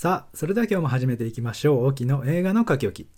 [0.00, 1.86] さあ、それでは今日も始めていきましょう。
[1.86, 3.10] 沖の映画の書き置き。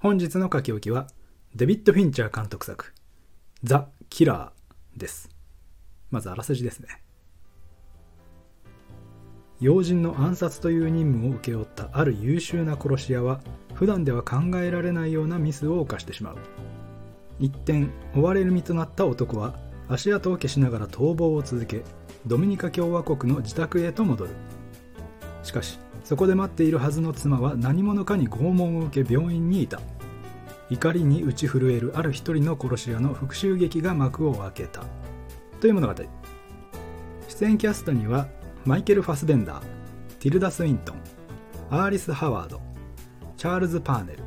[0.00, 1.06] 本日の書き置きは、
[1.54, 2.92] デビッド・フィンチャー監督作、
[3.62, 5.30] ザ・キラーです。
[6.10, 6.88] まずあらすじですね。
[9.60, 13.40] 要人の暗殺という任務を請け負ったある優秀な殺し屋は、
[13.74, 16.38] 普段では考えられないようなミスを犯してしまう。
[17.38, 17.86] 一転、
[18.16, 21.84] 追われる身となった男は、足跡を消しながら逃亡を続け、
[22.26, 24.30] ドミニカ共和国の自宅へと戻る。
[25.44, 29.80] しかし、そこで待っているはずの妻は何者かに拷問を受け病院にいた。
[30.70, 34.84] 怒りに打ち震えるある一人の殺し屋の復讐劇が幕を開けた。
[35.60, 35.94] という物語。
[37.26, 38.28] 出演キャストには、
[38.64, 39.64] マイケル・ファスベンダー、
[40.20, 40.96] ティルダ・スウィントン、
[41.70, 42.60] アーリス・ハワード、
[43.36, 44.20] チャールズ・パーネル、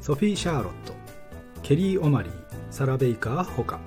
[0.00, 0.94] ソフィー・シャーロット、
[1.62, 2.32] ケリー・オマリー、
[2.70, 3.80] サラ・ベイカーほか。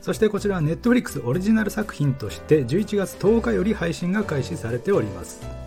[0.00, 5.65] そしてこちらは Netflix オリジナル作品として11月10日より配信が開始されております。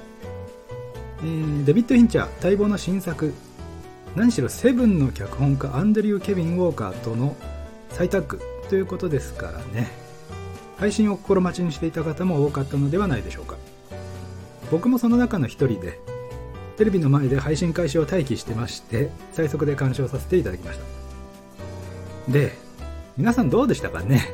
[1.21, 3.33] えーデビッド・フィンチャー待望の新作。
[4.15, 7.35] 何しろセブンの脚本家アンドリュー・ケビン・ウォーカーとの
[7.89, 8.39] 再タッグ。
[8.69, 9.89] ということですからね。
[10.77, 13.57] 配信を心待ちにしていた方も多かったのではないでしょうか。
[14.71, 15.99] 僕もその中の一人で
[16.77, 20.79] テレビの前で配信開始を待機してまして最速で鑑賞させていただきまし
[22.27, 22.31] た。
[22.31, 22.55] で
[23.17, 24.29] 皆さんどうでしたかね。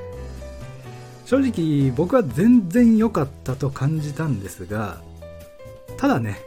[1.26, 5.02] 正直僕は全然良かったと感じたんですが
[5.98, 6.40] ただね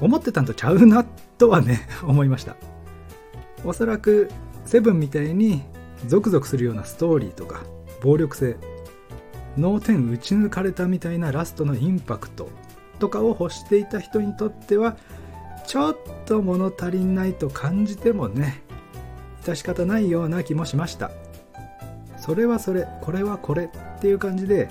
[0.00, 1.04] 思ってたんとちゃうな
[1.38, 2.56] とはね 思いました。
[3.64, 4.30] おそらく
[4.64, 5.62] セブンみたいに
[6.06, 7.62] ゾクゾクするようなストーリーとか
[8.02, 8.56] 暴力性
[9.56, 12.50] 脳天打ち抜かれたみたいなラストのインパクト
[12.98, 14.96] とかを欲していた人にとっては
[15.66, 18.62] ちょっと物足りないと感じてもね
[19.42, 21.10] 致し方ないような気もしました。
[22.18, 24.68] それはそれこれはこれっていう感じで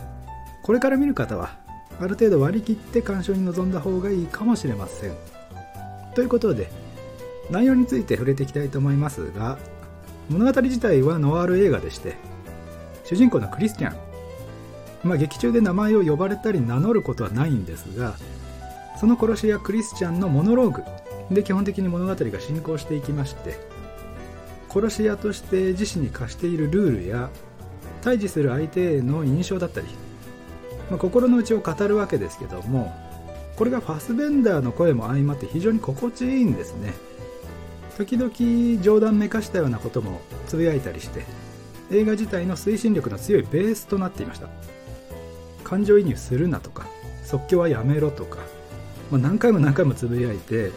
[0.64, 1.63] これから見る方は
[2.00, 5.14] ある程度割り切って鑑賞に臨んだ方がいいかもしれません。
[6.16, 6.70] ということで
[7.50, 9.58] 内容について触れていきたいと思いますが
[10.30, 12.16] 物語自体はノワール映画でして
[13.04, 13.98] 主人公のクリスチャン
[15.04, 18.16] まあ劇中で名前を呼ばれたり名乗ることはないんですが
[19.00, 20.84] その殺し屋クリスチャンのモノローグ
[21.34, 23.58] で基本的に物語が進行していきまして
[24.70, 27.30] 殺し屋として自身に課しているルールや
[28.02, 29.88] 対峙する相手への印象だったり、
[30.94, 32.94] まあ、心の内を語るわけですけども
[33.56, 36.94] これがファスベンダーの声も相まって非常に心地いいんですね。
[37.98, 41.26] 時々冗談めかしたようなこともつぶやいたりして
[41.92, 44.50] 映画自体の推進力の強いベースとなっていました。
[45.64, 46.86] 感情移入するなとか
[47.24, 48.38] 即興はやめろとか、
[49.10, 50.72] まあ、何回も何回もつぶやいて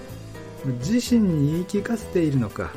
[0.78, 2.70] 自身に言い聞かせているのか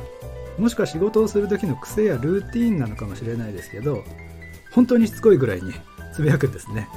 [0.58, 4.04] もしくは仕事をする時の癖やルーティーンなのかもしれないですけど
[4.72, 5.72] 本当にしつこいぐらいに
[6.14, 6.88] つぶやくんですね。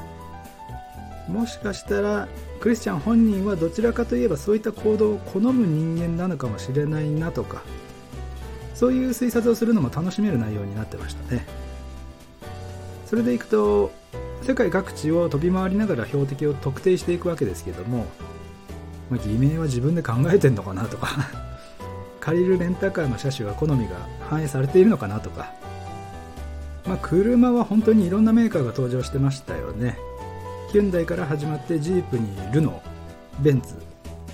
[1.28, 2.28] もしかしたら
[2.60, 7.62] クリスチャン本人はどちらかといえばそういった行動を好む人間なのかもしれないなとか
[8.74, 11.46] そういう推察をするのも楽しめる内容になってましたね。
[13.06, 13.92] それでいくと
[14.42, 18.08] 世界各地を飛び回りながら標的を特定していくわけですけども、
[19.10, 21.30] まあ、偽名は自分で考えてんのかなとか
[22.20, 23.96] 借りるレンタカーの車種は好みが
[24.30, 25.54] 反映されているのかなとか、
[26.88, 29.98] まあ、車は本当にいろんなメーカーが登場してましたよね。
[30.74, 33.76] ヒュンダイから始まってジープにルノーベンツ。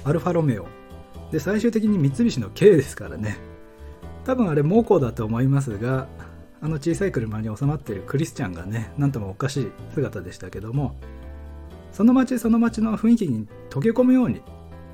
[0.05, 0.67] アルファロメオ。
[1.33, 3.35] で最終的に三菱の K ですからね。
[4.23, 6.07] 多分あれモコだと思いますが
[6.61, 10.95] あの小さい車に収まっているクリスチャンがねなんともおかしい姿でしたけども
[11.91, 14.41] その街その街の雰囲気に溶け込むように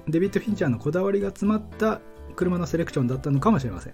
[0.08, 2.02] デビッド・フィンチャーのこだわりが詰まった
[2.36, 3.94] 車のセレクションだったのかもしれません。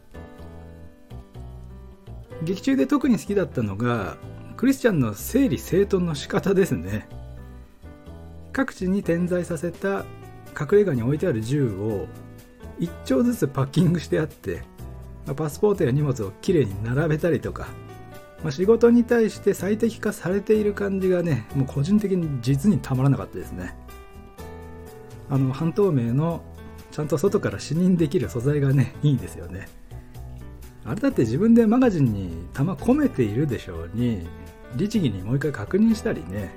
[2.44, 4.16] 劇中で特に好きだったのが
[4.56, 7.09] クリスチャンの整理整頓の仕方ですね。
[8.53, 10.06] 各地に点在させた
[10.59, 12.07] 隠れ家に置いてある銃を
[12.79, 14.63] 1丁ずつパッキングしてあって
[15.35, 17.67] パスポートや荷物をきれいに並べたりとか、
[18.44, 23.75] まあ、仕事に対して最適化されている感じがねもう個人的に実にたまらなかったですね。
[25.29, 26.43] あの半透明の
[26.91, 29.70] ちゃんと外から視認できる素材がねいいですよね。
[30.84, 34.28] あれだって自分でマガジンに弾込めているでしょうに
[34.75, 36.52] 律儀にもう一回確認したりね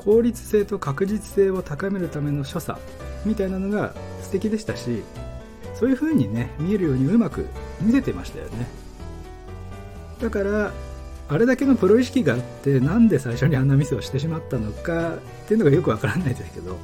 [0.00, 2.80] 効率性と確実性を高めるための所作
[3.26, 3.92] みたいなのが
[4.22, 5.02] 素敵でしたし
[5.74, 7.46] そういう風にね見えるようにうまく
[7.82, 8.66] 見せてましたよね。
[10.20, 10.72] だから
[11.28, 16.78] あれだけのプロ意識があってなんで最初にあんなミスをしてしまったのかっていうのがよくわからないですけど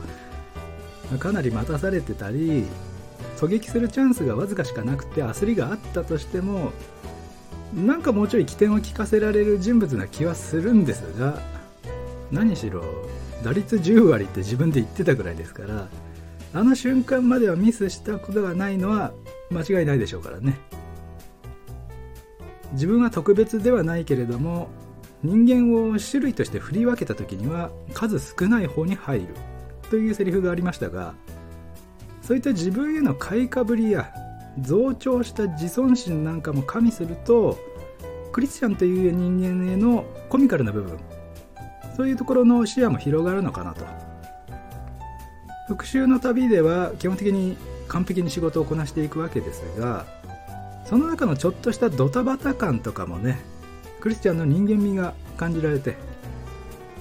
[1.19, 2.65] かなり待たされてたり
[3.39, 6.73] 狙撃するチャンスがわずかしかなくて焦りがあったとしても
[7.75, 11.41] なんかもうちょい起点を聞かせられる人物な気はするんですが
[12.31, 12.83] 何しろ
[13.43, 15.89] 打率10割って自分で言ってたぐらいですから
[16.55, 19.13] あの瞬間まではミスしたことがないのは
[19.51, 20.59] 間違いないでしょうからね。
[22.73, 24.69] 自分は特別ではないけれども
[25.23, 29.29] 人間を種類として振り分けた時には数少ない方に入る。
[29.91, 31.15] というセリフがありましたが
[32.23, 34.13] そういった自分への買いかぶりや
[34.61, 37.59] 増長した自尊心なんかも加味すると
[38.33, 40.99] クリスチャンという人間へのコミカルな部分
[41.97, 43.85] そういうところの視野も広がるのかなと。
[45.69, 47.57] 復讐の旅では基本的に
[47.89, 50.07] 完璧に仕事をこなしていくわけですが
[50.85, 53.41] その中のちょっとしたドタバタ感とかもね
[54.01, 55.97] クリスチャンの人間味が感じられて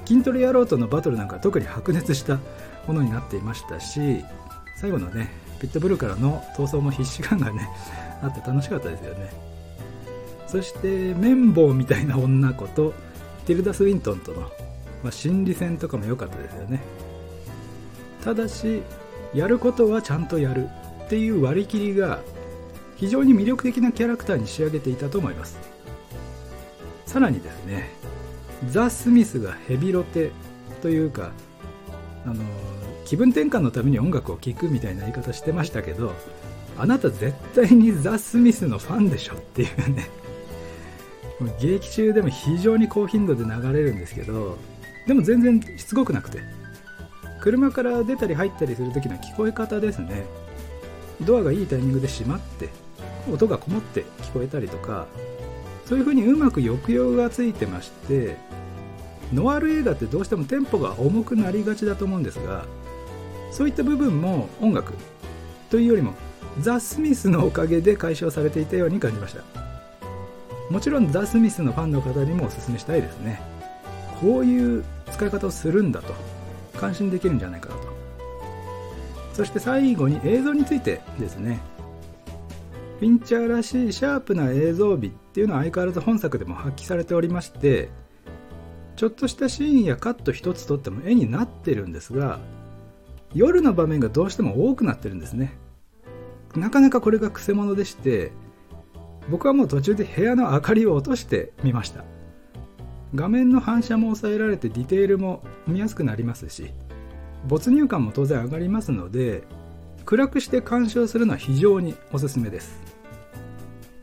[0.05, 2.39] 筋トレ野郎とのバトルなんか特に白熱した
[2.87, 4.23] ものになっていましたし
[4.81, 7.69] 最後のねピットブルからの闘争も必死感がね
[8.21, 9.29] あって楽しかったですよね。
[10.47, 12.93] そして綿棒みたいな女子と
[13.45, 14.49] ティルダ・スウィントンとの、
[15.05, 16.81] まあ、心理戦とかも良かったですよね。
[18.23, 18.81] ただし
[19.35, 20.67] やることはちゃんとやる
[21.05, 22.21] っていう割り切りが
[22.95, 25.59] 非常に魅力的なキャラクターに仕上げていたと思います。
[27.05, 27.91] さらにですね
[28.71, 30.31] ザ・スミスがヘビロテ
[30.81, 31.29] というか
[32.25, 32.43] あの
[33.05, 36.13] 気分転換のために音楽を聴くみたいな言い方してましたけど
[36.79, 40.09] あなた絶対にザ・スミスのファンでしょっていうね。
[41.59, 44.57] 劇中でも非常に高頻度で流れるんですけど
[45.07, 46.39] でも全然しつこくなくて。
[47.45, 50.25] 車から出たり入ったりする時の聞こえ方ですね。
[51.21, 52.69] ドアがいいタイミングで閉まって
[53.31, 55.05] 音がこもって聞こえたりとか
[55.85, 58.35] そういう風にうまく抑揚がついてまして
[59.31, 62.65] ノワール映画ってどうしてもテンポが重くなりがちだと思うんですが
[63.51, 64.93] そういった部分も音楽
[65.69, 66.13] というよりも
[66.59, 69.41] ザ・スミスのおかげで解消されていたように感じました。
[70.69, 73.41] もちろんザ・スミスのファンの方にもお勧めしたいですね。
[74.19, 74.83] こういう
[75.15, 76.13] 使い方をするんだと。
[76.75, 77.81] 感心できるんじゃないかなと。
[79.33, 81.59] そして最後に映像についてですね。
[82.99, 87.89] フィンチャーらしいシャープな映像美っていうのは相変わらず本作でも発揮されておりまして
[88.95, 92.39] ちょっとしたシーンやカット一つとっても絵になってるんですが
[93.33, 95.57] 夜の場面がどうしても多くなってるんですね。
[96.55, 98.31] なかなかこれがくせ者でして
[99.29, 102.05] 僕はもう途中で部屋の明かりを落としてみました。
[103.15, 106.71] 画面の反射も抑えられてディテールも見やすくなりますし
[107.47, 109.43] 没入感も当然上がりますので
[110.05, 112.79] 暗くして鑑賞するのは非常におすすめです。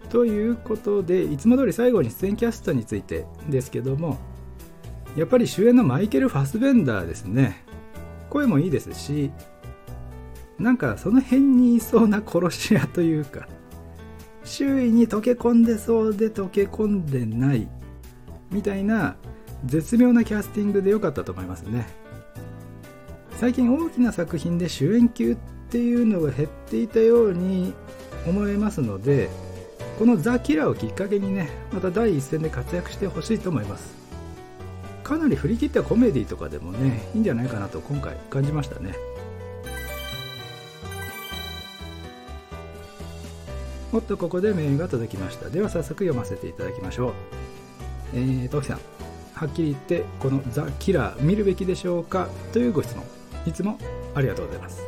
[0.09, 4.19] ということでいつも通り最後に出演キャストについてですけども
[5.17, 7.65] やっぱり主演のマイケル・ファスベンダーですね。
[8.29, 9.31] 声もいいですし
[10.59, 13.49] なんかその辺にいそうな殺し屋というか
[14.45, 17.69] 周囲に溶け込んでそうで溶け込んでない
[18.53, 19.17] みたいな
[19.65, 21.89] 絶妙なキャスティングで良かったと思いますね。
[23.39, 25.37] 最近大きな作品で主演級っ
[25.71, 27.75] ていうのが減っていたように
[28.27, 29.31] 思えますので
[29.99, 33.95] このザ・キラーをきっかけにねまた第一線で活躍してほしいと思います。
[35.03, 38.95] かなり振り切ったコメディとかでもねいいんじゃないかなと今回感じましたね。
[43.93, 45.51] おっとここでメールが届きました。
[45.51, 47.13] では早速読ませていただきましょう。
[48.15, 48.81] えー、トキさん
[49.35, 53.05] はっきり言ってこのザ・キラー見るべきでしょうかというご質問
[53.47, 53.79] いつも
[54.15, 54.83] ありがとうございます。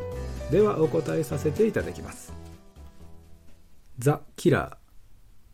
[0.51, 2.33] ではお答えさせていただきます。
[3.99, 4.77] ザ・キラー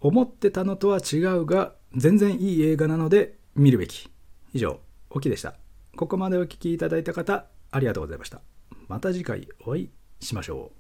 [0.01, 4.11] 思ってたのとは違うが全然いい映画なので見るべき。
[4.53, 5.55] 以上オキでした。
[5.97, 8.41] ここまでお聴きいただいた方ありがとうございました。
[8.89, 10.80] また次回お会いしましょう。